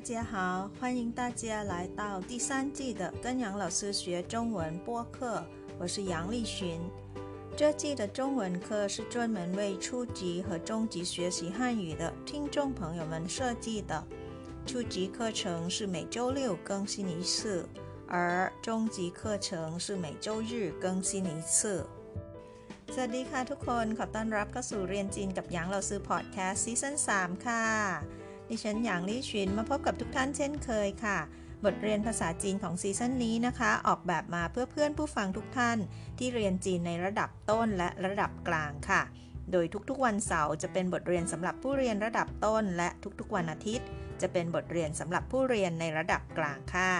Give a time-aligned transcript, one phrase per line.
[0.00, 5.44] 家好，欢迎大家来到第三季的跟杨老师学中文播客，
[5.78, 6.80] 我是杨丽群。
[7.54, 14.02] 这季的中文课是专门为初级和中级学习汉语的听众朋友们设计的。
[14.64, 17.68] 初级课程是每周六更新一次，
[18.08, 21.86] 而中级课程是每周日更新一次。
[22.94, 27.64] สวัสดีค่ะทุกคนขอต้อนรับเข้าสู่เรียนจีนกับหยางเราซื้อพอดแคสต์ซีซั่น3ค่ะ
[28.51, 31.17] ดิฉันหยางลี่ชินมาพบกับทุกท่านเช่นเคยค่ะ
[31.65, 35.77] บทเรียนภาษาจีนของซีซั่นนี้นะคะ ออกแบบมาเพื่อเพื่อนผู้ฟังทุกท่าน
[36.17, 39.01] ที่เรียนจีนในระดับต้นและระดับกลางค่ะ
[39.51, 43.87] โดยทุกๆวันเสาร์จะเป็นบทเรียนสำหรับผู้เรียนระดับต้น และทุกๆวันอาทิตย์
[44.21, 46.93] จะเป็นบทเรียนสำหรับผู้เรียนในระดับกลางค่ะ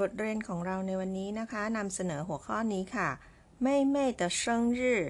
[0.00, 3.08] บทเรียนของเราในวันนี้นะคะนำเสนอหัวข้อนี้ค่ะ
[3.62, 5.02] ไม่ไม่แต่เชิงรื่อ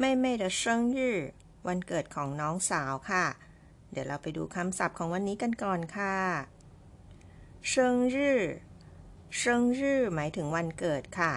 [0.00, 0.62] 妹妹的生
[0.96, 0.98] 日
[1.66, 3.24] วันเกิดของน้องสาวค่ะ
[3.90, 6.16] เดี๋ยวเราไปดูคำศัพท์ของวันนี้กันก่อนค่ะ
[7.70, 7.72] 生
[8.14, 8.16] 日
[9.38, 9.40] 生
[9.78, 9.80] 日
[10.14, 11.32] หมายถึงวันเกิดค่ะ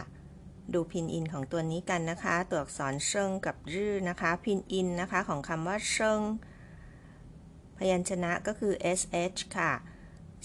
[0.73, 6.21] ดูพินอินของตัวนี้กันนะคะ ตัวอักษรเชิงกับรื่นะคะ พินอินนะคะของคำว่าเชิง
[7.77, 9.71] พยัญชนะก็คือ sh ค่ะ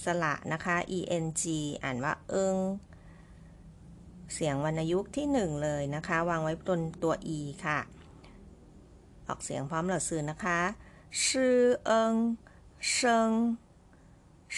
[0.04, 1.26] สระนะคะ eng
[1.82, 2.58] อ่านว่าเอิง
[4.34, 7.78] เสียงวรรณยุกต์ที่หนึ่งเลยนะคะ วางไว้บนตัว e ค่ะ
[9.27, 10.59] ออกเสียงพร้อมเหล่าสื่อนะคะ
[11.25, 12.15] ชื่อเอิง
[12.89, 13.31] เชิง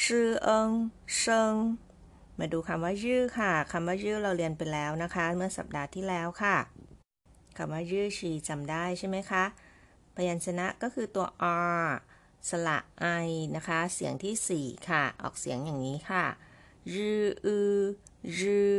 [0.01, 0.69] ชื่อเอิง
[1.15, 1.55] เชิง
[2.39, 6.57] มาดูคำว่ายื้อค่ะคำว่ายื้อเราเรียนไปแล้วนะคะ เมื่อสัปดาห์ที่แล้วค่ะ
[7.57, 9.43] คำว่ายื้อชีจำได้ใช่ไหมคะ
[10.15, 11.27] พยัญชนะก็คือตัว
[11.85, 11.87] r
[12.49, 13.05] สระไอ
[13.55, 16.25] นะคะ เสียงที่ 4 ค่ะ ออกเสียงอย่างนี้ค่ะ
[16.93, 17.81] ยื้ออือ
[18.39, 18.73] ยื้อ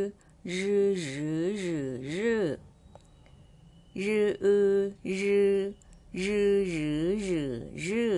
[0.55, 2.43] ยื้อยื้อยื้อยื้อ
[4.03, 4.77] ยืออือ
[5.21, 5.46] ยื้อ
[6.23, 7.51] ยื้อยื้อยื้อ
[7.87, 8.15] ยื้อ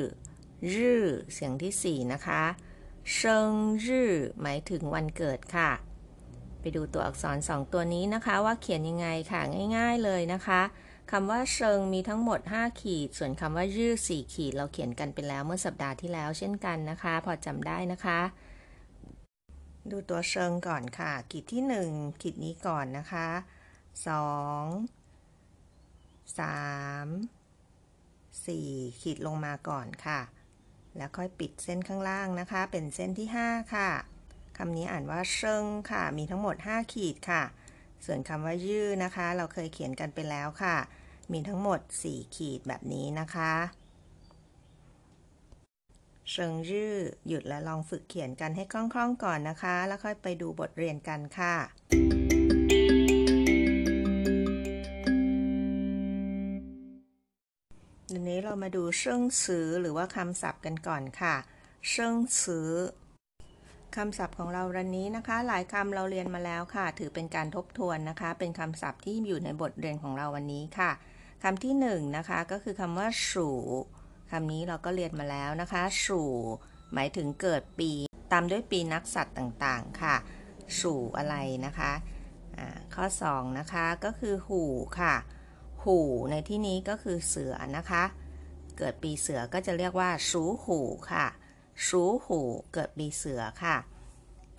[0.73, 1.03] ยื้อ
[1.33, 2.43] เสียงที่4นะคะ
[3.13, 3.51] เชิง
[3.85, 5.71] รื่อหมายถึงวันเกิดค่ะ
[6.59, 9.41] ไปดูตัวอักษรสองตัวนี้นะคะว่าเขียนยังไงค่ะ
[9.77, 10.61] ง่าย ๆเลยนะคะ
[11.11, 18.19] คำว่าเชิงมีทั้งหมด 5 ขีด ส่วนคำว่ารื่อ4ขีด เราเขียนกันไปแล้วเมื่อสัปดาห์ที่แล้วเช่นกันนะคะ พอจำได้นะคะ
[19.91, 21.63] ดูตัวเชิงก่อนค่ะ ขีดที่
[21.93, 23.39] 1 ขีดนี้ก่อนนะคะ 2
[26.37, 27.38] 3
[28.57, 30.19] 4 ขีดลงมาก่อนค่ะ
[30.97, 33.89] แล้วค่อยปิดเส้นข้างล่างนะคะ เป็นเส้นที่ 5 ค่ะ
[34.57, 37.43] คำนี้อ่านว่าเชิงค่ะ มีทั้งหมด 5 ขีดค่ะ
[38.05, 40.75] ส่วนคำว่ายื้อนะคะ เราเคยเขียนกันไปแล้วค่ะ
[41.31, 43.53] มีทั้งหมด 4 ขีดแบบนี้นะคะ
[46.31, 46.93] เชิงยื้อ
[47.27, 51.55] หยุดและลองฝึกเขียนกันให้คล่องๆก่อนนะคะ แล้วค่อยไปดูบทเรียนกันค่ะ
[58.11, 61.35] ทีนี้เรามาดูเชิงสือหรือว่าคำศัพท์กันก่อนค่ะ
[61.89, 62.69] เชิงสือ
[63.95, 70.91] คำศัพท์ของเราวันนี้นะคะ หลายคำเราเรียนมาแล้วค่ะ ถือเป็นการทบทวนนะคะ เป็นคำศัพท์ที่อยู่ในบทเรียนของเราวันนี้ค่ะ
[71.43, 73.57] คำที่หนึ่งนะคะก็คือคำว่าสู่
[74.31, 76.29] คำนี้เราก็เรียนมาแล้วนะคะสู่
[76.93, 77.91] หมายถึงเกิดปี
[78.31, 80.15] ตามด้วยปีนักสัตว์ต่างๆค่ะ
[80.81, 81.91] สู่อะไรนะคะ
[82.95, 84.63] ข้อ2นะคะก็คือหู
[84.99, 85.15] ค่ะ
[85.83, 85.99] หู
[86.31, 88.03] ในที่นี้ก็คือเสือนะคะ
[88.77, 90.79] เกิดปีเสือก็จะเรียกว่าสูหู
[91.11, 91.25] ค่ะ
[91.87, 92.39] สูหู
[92.73, 93.77] เกิดปีเสือค่ะ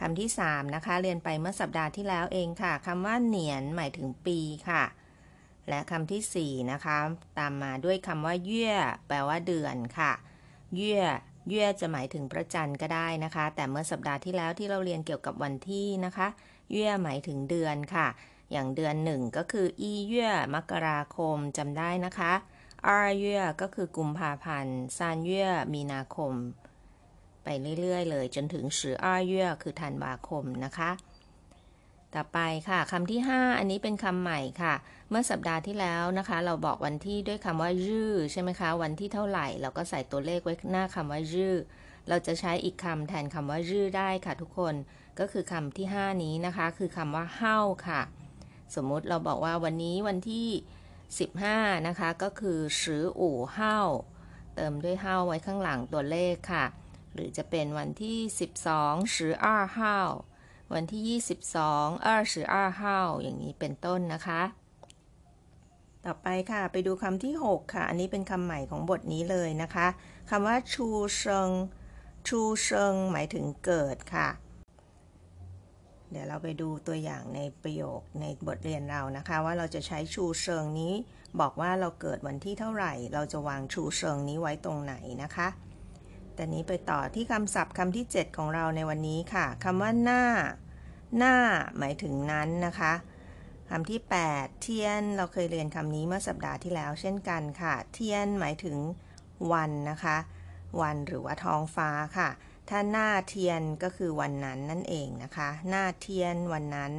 [0.00, 4.38] คำที่ 3 นะคะ เรียนไปเมื่อสัปดาห์ที่แล้วเองค่ะคำว่าเหนียนหมายถึงปี
[4.69, 4.84] ค่ะ
[5.69, 6.97] และคำที่ 4 นะคะ
[7.38, 8.75] ตามมาด้วยคำว่าเยื่อ
[9.06, 10.12] แปลว่าเดือนค่ะ
[10.76, 11.03] เยื่อ
[11.48, 16.28] เยื่อจะหมายถึงพระจันทร์ก็ได้นะคะ แต่เมื่อสัปดาห์ที่แล้วที่เราเรียนเกี่ยวกับวันที่นะคะ
[16.72, 18.06] เยื่อหมายถึงเดือนค่ะ
[18.53, 22.33] อย่างเดือนหนึ่งก็คืออีเย่มกราคมจำได้นะคะ
[22.87, 26.33] อาเย่ก็คือกุมภาพันธ์ซานเย่มีนาคม
[27.44, 27.49] ไป
[27.81, 30.91] เรื่อยๆ เลยจนถึงสืออาเย่คือธันวาคมนะคะ
[32.15, 34.74] ต่อไปค่ะคำที่ 5 อันนี้เป็นคำใหม่ค่ะ
[35.09, 41.54] เมื่อสัปดาห์ที่แล้วนะคะ เราบอกวันที่ด้วยคำว่ายื้อใช่ไหมคะ วันที่เท่าไหร่ เราก็ใส่ตัวเลขไว้หน้าคำว่ายื้อ
[42.09, 44.74] เราจะใช้อีกคำแทนคำว่ายื้อได้ค่ะทุกคน
[45.19, 47.59] ก็คือคำที่ 5 นี้นะคะ คือคำว่าเฮ้า
[47.89, 48.01] ค่ะ
[48.75, 50.49] สมมุติเราบอกว่าวันนี้วันที่
[51.19, 53.78] 15 นะคะ ก็คือสืออู่เฮ้า
[54.55, 56.67] เติมด้วยเฮ้าไว้ข้างหลังตัวเลขค่ะ
[57.15, 58.19] หรือจะเป็นวันที่
[58.67, 59.99] 12สืออ้าเฮ้า
[60.75, 61.21] วันที่
[61.61, 64.43] 22อ้าสืออ้าเฮ้าอย่างนี้เป็นต้นนะคะ
[66.05, 69.87] ต่อไปค่ะไปดูคำที่ 6 ค่ะ อันนี้เป็นคำใหม่ของบทนี้เลยนะคะ
[70.31, 70.87] คำว่าชู
[71.17, 71.51] เชิง
[72.28, 74.28] ชูเชิงหมายถึงเกิดค่ะ
[76.10, 80.95] เดี๋ยวเราไปดูตัวอย่างในประโยคในบทเรียนเรานะคะ ว่าเราจะใช้ชูเชิงนี้
[81.41, 85.48] บอกว่าเราเกิดวันที่เท่าไหร่ เราจะวางชูเชิงนี้ไว้ตรงไหนนะคะ
[86.34, 90.24] แต่นี้ไปต่อที่คำศัพท์คำที่ 7 ของเราในวันนี้ค่ะคำว่าหน้า
[91.18, 91.34] หน้า
[91.78, 92.92] หมายถึงนั้นนะคะ
[93.71, 98.77] คำที่ 8 เทียน เราเคยเรียนคำนี้เมื่อสัปดาห์ที่แล้ว เช่นกันค่ะ เทียนหมายถึง
[99.53, 100.16] วันนะคะ
[100.80, 102.28] วันหรือว่าท้องฟ้าค่ะ
[102.71, 106.93] ถ้าหน้าเทียนก็คือวันนั้นนั่นเองนะคะ หน้าเทียนวันนั้น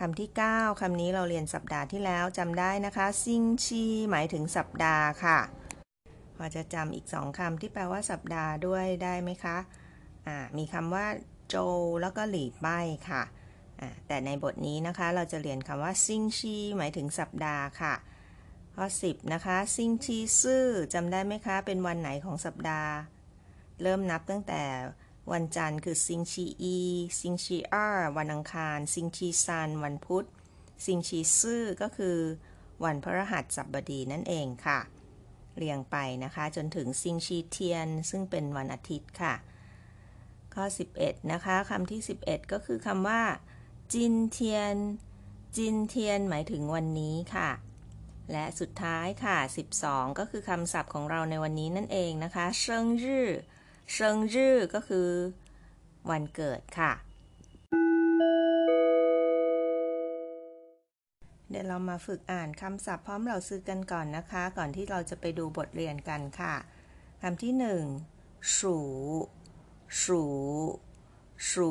[0.00, 5.38] คำที่ 9คำนี้เราเรียนสัปดาห์ที่แล้วจำได้นะคะ ซิงชีหมายถึงสัปดาห์ค่ะ
[6.36, 11.06] พอจะจำอีกสองคำที่แปลว่าสัปดาห์ด้วยได้ไหมคะะมีคำว่า
[11.48, 11.56] โจ
[12.02, 13.22] แล้วก็หลีป้ายค่ะ
[14.06, 17.94] แต่ในบทนี้นะคะเราจะเรียนคำว่าซิงชีหมายถึงสัปดาห์ค่ะ
[18.76, 22.92] ข้อ10นะคะซิงชีซื่อจำได้ไหมคะ เป็นวันไหนของสัปดาห์
[23.82, 24.62] เริ่มนับตั้งแต่
[25.32, 30.26] วันจันทร์คือ星期一 星期二 วันอังคาร 星期三 วันพุธ
[30.84, 32.18] 星期四 ก็คือ
[32.84, 34.80] วันพฤหัสบดีนั่นเองค่ะ
[35.56, 39.34] เรียงไปนะคะจนถึง 星期天 ซึ่งเป็นวันอาทิตย์ค่ะ
[40.54, 40.64] ข้อ
[40.98, 43.22] 11 นะคะคำที่ 11 ก็คือคำว่า
[43.92, 44.76] 今天
[45.56, 47.50] 今天 หมายถึงวันนี้ค่ะ
[48.32, 49.38] และสุดท้ายค่ะ
[49.78, 53.28] 12 ก็คือคำศัพท์ของเราในวันนี้นั่นเองนะคะเชิงรื่อ
[53.90, 55.08] เชิงรื่อก็คือ
[56.10, 56.92] วันเกิดค่ะ
[61.48, 66.54] เดี๋ยวเรามาฝึกอ่านคำศัพท์พร้อมเราซื้อกันก่อนนะคะ ก่อนที่เราจะไปดูบทเรียนกันค่ะ
[67.22, 67.84] คำที่หนึ่ง
[68.58, 68.76] สู
[70.04, 70.22] สู
[71.50, 71.70] สู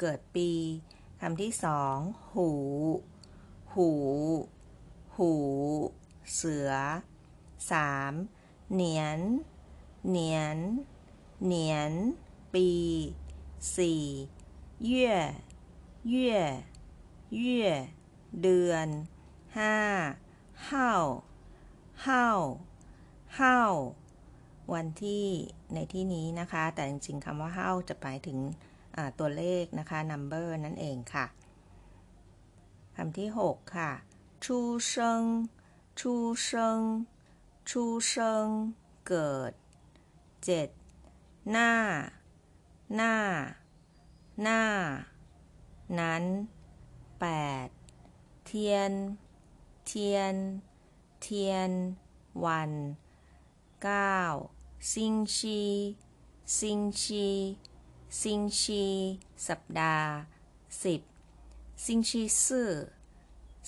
[0.00, 0.50] เกิดปี
[1.20, 1.96] คำที่สอง
[2.34, 2.50] หู
[3.74, 3.90] หู
[5.16, 5.32] หู
[6.34, 6.72] เสือ
[7.72, 8.12] สาม
[8.72, 9.20] เหนียน
[10.08, 10.58] เหนียน
[11.44, 11.92] เหนียน
[12.54, 12.68] ปี
[13.76, 14.02] สี่
[14.84, 15.12] เย่
[16.08, 16.34] เย่
[17.34, 17.64] เย่
[18.42, 18.88] เดือน
[19.56, 19.76] ห้า
[20.66, 20.92] เฮ้า
[22.02, 22.26] เฮ้า
[23.36, 23.58] เฮ้า
[24.74, 25.26] วันที่
[25.74, 28.38] ในที่นี้นะคะ แต่จริงๆคำว่าเฮ้าจะหมายถึง
[29.18, 31.26] ตัวเลขนะคะ number นั่นเองค่ะ
[32.96, 33.92] คำที่ 6 ค่ะ
[34.44, 35.24] 出生
[36.00, 36.80] 出生
[37.70, 38.48] 出生
[39.06, 39.52] เกิด
[40.46, 40.77] 7.
[41.52, 44.62] 那 那 那
[45.98, 46.24] นั้น
[47.54, 48.46] 8.
[48.46, 48.92] 天
[49.86, 50.34] 天
[51.22, 51.70] 天
[52.44, 52.72] วัน
[53.86, 54.92] 9.
[54.92, 55.60] 星期
[56.58, 58.84] 星期 星期
[59.46, 60.10] สัปดาห์
[60.82, 61.00] สิบ
[61.84, 62.70] ซิงชีซื่อ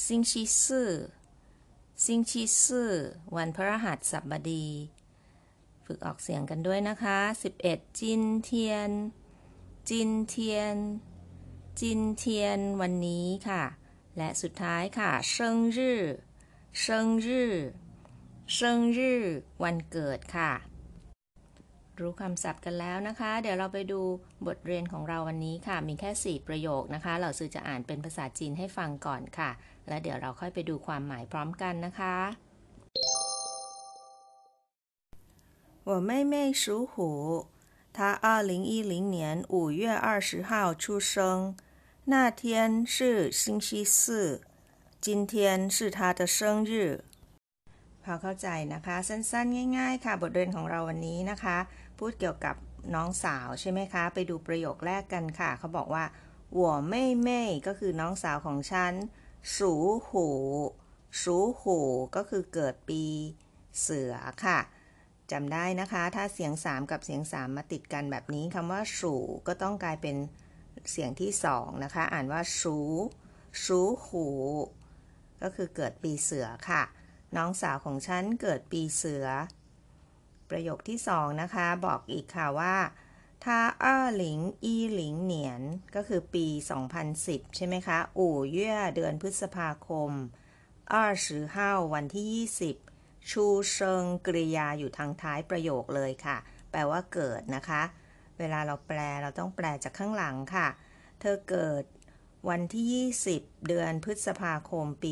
[0.05, 0.91] ซิงชีซื่อ
[2.05, 2.91] ซิงชีซื่อ
[3.37, 4.67] วันพระรหัสบดี
[5.91, 7.19] ฝึกออกเสียงกันด้วยนะคะ
[7.59, 8.91] 11 今天
[9.89, 10.77] 今天
[11.81, 13.63] 今天 วันนี้ค่ะ
[14.17, 17.53] และสุดท้ายค่ะ 生日 生日
[18.55, 19.23] เซิงรื่อ
[19.63, 20.53] วันเกิดค่ะ
[22.01, 24.01] รู้คำศัพท์กันแล้วนะคะ เดี๋ยวเราไปดู
[24.47, 29.51] บทเรียนของเราวันนี้ค่ะ มีแค่ 4 ประโยคนะคะ เราซื้อจะอ่านเป็นภาษาจีนให้ฟังก่อนค่ะ
[29.89, 32.17] และเดี๋ยวเราค่อยไปดูความหมายพร้อมกันนะคะ
[35.91, 37.49] 我妹妹属虎，
[37.93, 41.57] 她二零一零年五月二十号出生，
[42.05, 44.41] 那天是星期四，
[45.01, 47.03] 今天是她的生日。
[48.05, 51.57] พอเข้าใจนะคะ สั้นๆ ง่าย ๆ ค่ะ บทเรียนของเราวันนี้นะคะ
[51.99, 52.57] พูดเกี่ยวกับ
[52.95, 56.05] น้องสาวใช่ไหมคะ ไปดูประโยคแรกกันค่ะ เขาบอกว่า
[56.55, 58.93] หัวไม่เม่ก็คือน้องสาวของฉัน
[59.57, 59.73] สู
[60.09, 60.29] หู
[61.23, 61.79] สูหู
[62.17, 63.03] ก็คือเกิดปี
[63.81, 64.15] เสือ
[64.47, 64.61] ค่ะ
[65.33, 69.15] จำได้นะคะ ถ้าเสียง 3 กับเสียง 3 มาติดกันแบบนี้คำว่าสู
[69.47, 70.17] ก็ต้องกลายเป็น
[70.93, 72.79] เสียงที่ 2 นะคะ อ่านว่าสู
[73.65, 74.27] สูหู
[75.43, 76.83] ก็คือเกิดปีเสือค่ะ
[77.37, 79.27] น้องสาวของฉันเกิดปีเสือ
[80.51, 82.77] ประโยคที่สองนะคะ บอกอีกค่ะว่า
[83.45, 85.63] ถ้าอ้าหลิง อีหลิงเหนียน
[85.95, 86.47] ก็คือปี
[87.01, 90.11] 2010 ใช่ไหมคะ อู่เย่เดือนพฤษภาคม
[90.93, 92.27] อ้าสือห้าวันที่
[92.59, 92.90] 20
[93.30, 96.38] ชูเชิงกริยาอยู่ทางท้ายประโยคเลยค่ะ
[96.72, 97.82] แปลว่าเกิดนะคะ
[98.40, 100.68] เวลาเราแปลเราต้องแปลจากข้างหลังค่ะ
[101.20, 101.84] เธอเกิด
[102.50, 102.86] วันที่
[103.32, 105.12] 20 เดือนพฤษภาคมปี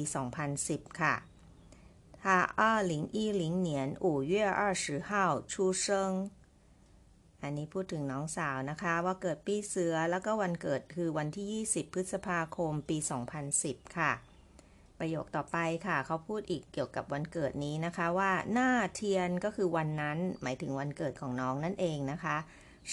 [0.49, 1.15] 2010 ค่ะ
[2.25, 2.25] 他
[2.61, 5.85] 二零一零年五月二十号出生
[7.43, 12.97] อันนี้พูดถึงน้องสาวนะคะ ว่าเกิดปีเสือแล้วก็วันเกิดคือวันที่ 20 พฤษภาคมปี
[13.47, 14.11] 2010 ค่ะ
[14.98, 22.36] ประโยคต่อไปค่ะ เขาพูดอีกเกี่ยวกับวันเกิดนี้นะคะว่าหน้าเทียนก็คือวันนั้น หมายถึงวันเกิดของน้องนั่นเองนะคะ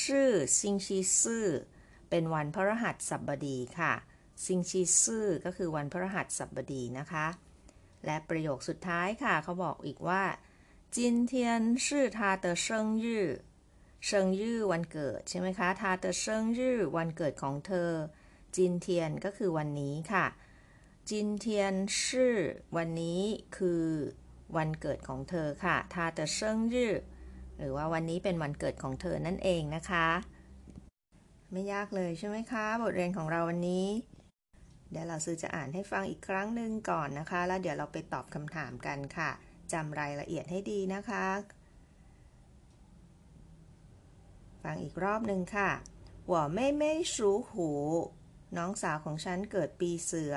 [0.04, 1.46] ชื่อซิงชีซื่อ
[2.10, 3.94] เป็นวันพระหัสสับบดีค่ะ
[4.46, 7.28] ซิงชีซื่อก็คือวันพระหัสสับบดีนะคะ
[8.06, 10.24] และประโยคสุดท้ายค่ะ เขาบอกอีกว่า
[10.96, 17.92] 今天是她的生日 生日 วันเกิดใช่ไหมคะ 她的生日 วันเกิดของเธอ
[18.56, 20.26] 今天 ก็คือวันนี้ค่ะ
[21.10, 22.36] 今天是
[22.78, 23.22] วันนี้
[23.58, 23.86] คือ
[24.58, 26.94] วันเกิดของเธอค่ะ 她的生日
[27.58, 30.08] หรือว่าวันนี้เป็นวันเกิดของเธอนั่นเองนะคะ
[31.52, 33.88] ไม่ยากเลยใช่ไหมคะ บทเรียนของเราวันนี้
[34.92, 39.30] เดี๋ยวเราซื้อจะอ่านให้ฟังอีกครั้งหนึ่งก่อนนะคะ แล้วเดี๋ยวเราไปตอบคำถามกันค่ะ
[39.74, 41.26] จำรายละเอียดให้ดีนะคะ
[44.64, 45.70] ฟังอีกรอบหนึ่งค่ะ
[46.28, 47.70] หัวไม่ไม่สูหู
[48.58, 50.36] น้องสาวของฉันเกิดปีเสือ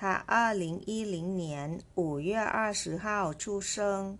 [0.00, 4.18] 他二零一零年五月二十号出生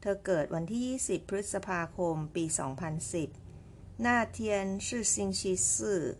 [0.00, 2.44] เธอเกิดวันที่ 20 พฤษภาคม ปี
[3.24, 4.38] 2010那天
[4.86, 6.18] 是星期四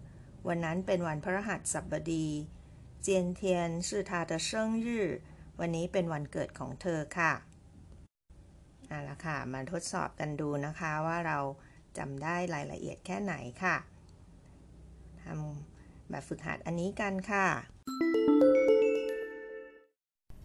[0.48, 2.28] วันนั้นเป็นวันพฤหัสบดี
[3.02, 4.50] เจียนเทียน是他的生
[4.84, 4.88] 日
[5.60, 7.32] วันนี้เป็นวันเกิดของเธอค่ะ
[8.88, 11.38] เอาละค่ะ มาทดสอบกันดูนะคะว่าเรา
[11.98, 13.76] จำได้รายละเอียดแค่ไหนค่ะ
[15.22, 17.46] ทำแบบฝึกหัดอันนี้กันค่ะ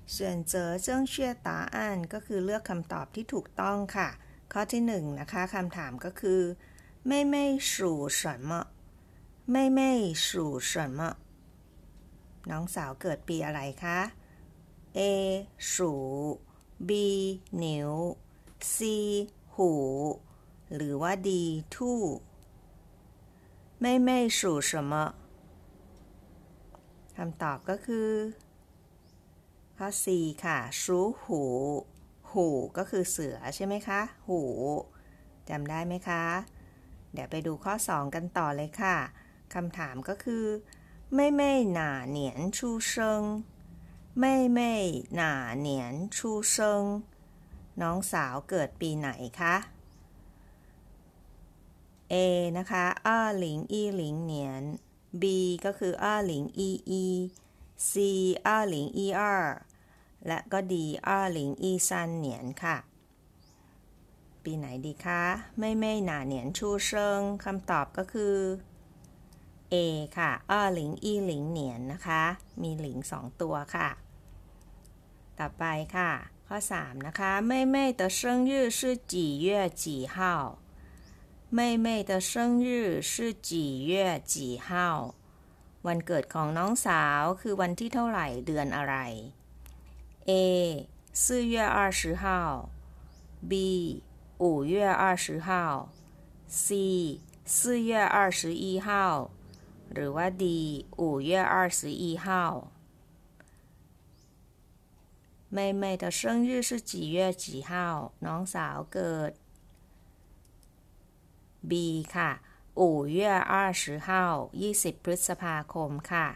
[0.07, 4.09] 选择正确答案ก็คือเลือกคำตอบที่ถูกต้องค่ะ
[4.53, 6.41] ข้อที่หนึ่งนะคะคำถามก็คือ
[7.09, 7.35] 妹妹
[7.69, 7.73] 属
[8.19, 8.51] 什么
[9.53, 9.79] 妹妹
[10.25, 10.99] 属什么
[12.49, 13.99] น้องสาวเกิดปีอะไรคะ
[14.97, 14.99] A
[15.71, 15.79] 鼠
[16.89, 16.91] B
[17.63, 17.91] นิว
[18.75, 18.77] C
[19.55, 19.71] หู
[20.75, 21.29] หรือว่า D
[21.73, 22.01] ทู่
[23.83, 24.93] 妹妹属什么
[27.17, 28.09] คำตอบก็คือ
[29.78, 31.42] ข้อ4ค่ะชูหู
[32.32, 34.42] หูก็คือเสือใช่ไหมคะ หู
[35.48, 36.24] จำได้ไหมคะ
[37.12, 38.96] เดี๋ยวไปดูข้อ 2 กันต่อเลยค่ะ
[39.54, 40.44] คำถามก็คือ
[41.14, 43.22] ไม่ไม่หนาเหนียนชูเซิง
[44.20, 44.74] ไม่ไม่
[45.14, 46.84] หนาเหนียนชูเซิง
[47.82, 49.08] น้องสาวเกิดปีไหน
[49.40, 49.56] คะ
[52.12, 52.14] A
[52.58, 54.62] นะคะอ้าหลิงอีหลิงเหนียน
[55.22, 55.24] B
[55.64, 57.04] ก็คืออ้าหลิงอีอี
[57.89, 57.91] C
[58.45, 59.35] อ้าหลิงอีอา
[60.27, 62.77] และก็ดีอ้าหลิงอีซันเหนียนค่ะ
[64.43, 65.21] ปีไหนดีคะ
[65.59, 68.35] ไม่ไม่หนาเหนียนชูเชิงคำตอบก็คือ
[69.73, 69.75] A
[70.17, 72.23] ค่ะอ้าหลิงอีหลิงเหนียนนะคะ
[72.61, 73.89] มีหลิงสองตัวค่ะ
[75.39, 75.63] ต่อไป
[75.95, 76.11] ค่ะ
[76.47, 78.19] ข้อ 3 นะคะ妹妹的生
[78.49, 78.79] 日是
[79.11, 79.13] 几
[79.45, 79.47] 月
[79.83, 80.17] 几号
[81.57, 82.31] 妹妹的生
[82.65, 82.67] 日
[83.11, 83.13] 是
[83.49, 83.51] 几
[83.89, 83.93] 月
[84.33, 84.69] 几号
[85.87, 88.95] วันเกิดของน้องสาวคือวันที่เท่าไหร่เดือนอะไร
[90.29, 90.31] A
[91.23, 92.25] 四月二十号，
[93.49, 93.53] B
[94.43, 95.49] 五月二十号，
[96.47, 98.87] C 四月二十一号，
[99.93, 102.27] หรือว่า D 五月二十一号。
[105.49, 107.71] 妹妹的生日是几月几号？
[108.25, 109.31] น้องสาวเกิด
[111.69, 111.71] B
[112.15, 112.31] ค่ะ
[112.81, 113.19] 五月
[113.53, 114.09] 二十号
[114.61, 116.27] ยี่สิบพฤษภาคมค่ะ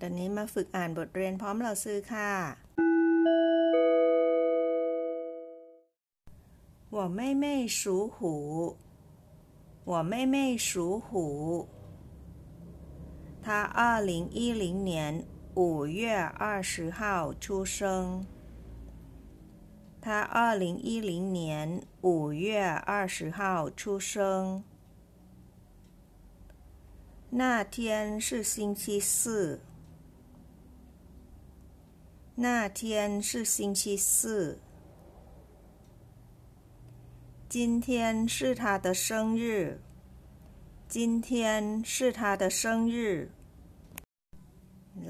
[0.00, 2.32] ตอนนี้มาฝึกอ่านบทเรียนพร้อมเราซื้อค่ะ
[6.96, 8.16] 我妹妹属虎
[9.90, 11.68] 我妹妹属虎
[13.42, 18.24] 她二零一零年五月二十号出生
[20.00, 24.62] 她二零一零年 五月二十号出生
[27.30, 29.60] 那天是星期四
[32.36, 34.58] 那天是星期四。
[37.48, 39.80] 今天是他的生日。
[40.88, 43.30] 今天是他的生日。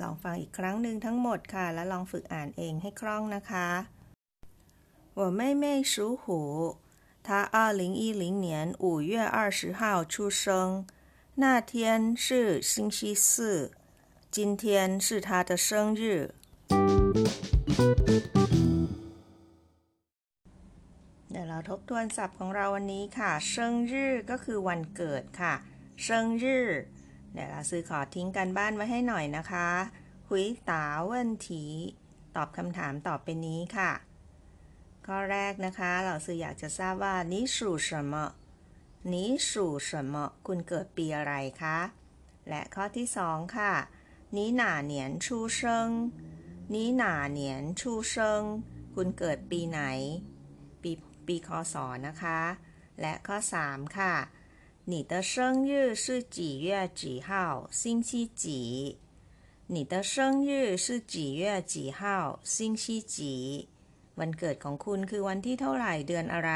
[0.02, 3.68] ลองฟังอีกครั้งหนึ่งทั้งหมดค่ะ แล้วลองฝึกอ่านเองให้คล่องนะคะ
[5.18, 6.76] 我妹妹属虎，
[7.22, 10.86] 她二零一零年五月二十号出生，
[11.36, 13.72] 那天是星期四，
[14.30, 16.34] 今天是她的生日。
[21.30, 25.54] เดี๋ยวเราทบทวนศัพท์ของเราวันนี้ค่ะเชิงรื่อก็คือวันเกิดค่ะ
[26.02, 26.66] เชิงรื่อ
[27.32, 29.68] เดี๋ยวเราซื้อขอทิ้งกันบ้านไว้ให้หน่อยนะคะ
[30.28, 31.64] หุยตาเวินถี
[32.36, 33.90] ตอบคำถามตอบไปนี้ค่ะ
[35.08, 38.14] ข้อแรกนะคะ เราซื้ออยากจะทราบว่านี้สู่什么
[39.12, 40.14] นี้สู่什么
[40.46, 41.78] คุณเกิดปีอะไรคะ
[42.48, 43.74] และข้อที่สองค่ะ
[44.36, 45.90] นี้หนาเหนียนชูเชิง
[46.74, 48.42] นี้หนาเหนียนชูเชิง
[48.94, 49.80] คุณเกิดปีไหน
[50.82, 50.92] ปี
[51.26, 51.74] ปีคศ
[52.06, 52.40] นะคะ
[53.00, 54.14] และข้อ 3 ค่ะ
[54.90, 55.32] 你的生
[55.68, 56.68] 日是几月
[57.00, 57.30] 几号
[57.80, 58.10] 星期
[58.42, 58.44] 几
[59.74, 63.68] 你的生日是几月几号星期几
[64.19, 66.51] วันเกิดของคุณคือวันที่เท่าไหร่เดือนอะไร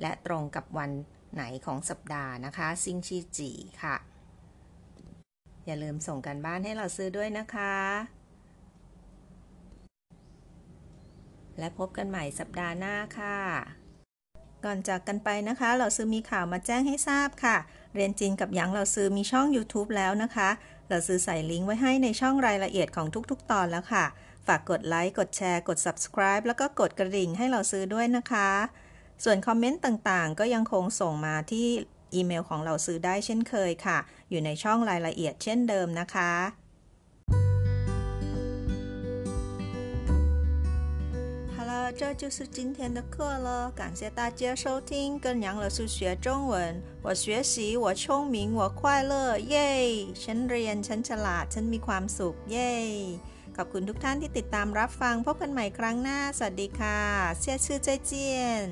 [0.00, 0.90] และตรงกับวัน
[1.34, 3.50] ไหนของสัปดาห์นะคะ ซิงชีจี
[3.82, 3.96] ค่ะ
[5.66, 7.74] อย่าลืมส่งกันบ้านให้เราซื้อด้วยนะคะ
[11.58, 13.38] และพบกันใหม่สัปดาห์หน้าค่ะ
[14.64, 17.56] ก่อนจากกันไปนะคะ เราซื้อมีข่าวมาแจ้งให้ทราบค่ะ
[17.94, 20.48] เรียนจีนกับหยางเราซื้อมีช่อง YouTube แล้วนะคะ
[20.88, 24.04] เราซื้อใส่ลิงก์ไว้ให้ในช่องรายละเอียดของทุกๆ ตอนแล้วค่ะ
[24.47, 28.49] ฝากกดไลค์ กดแชร์ กด subscribe แล้วก็กดกระดิ่งให้เราซื้อด้วยนะคะ
[29.23, 31.67] ส่วนคอมเมนต์ต่างๆ ก็ยังคงส่งมาที่
[32.13, 33.97] อีเมลของเราซื้อได้เช่นเคยค่ะ
[34.29, 36.31] อยู่ในช่องรายละเอียดเช่นเดิมนะคะ
[41.53, 43.15] 好了，这就是今天的课
[43.45, 46.81] 了，感谢大家收听，跟杨老师学中文。
[47.01, 50.13] 我学习，我聪明，我快乐，耶！
[50.23, 52.87] ฉันเรียน ฉันฉลาด ฉันมีความสุข เย้ ข
[53.62, 57.00] อบคุณทุกท่านที่ติดตามรับฟังพบกันใหม่ครั้งหน้า สวัสดีค่ะ
[57.40, 58.68] เชื่อชื่อเจเจียน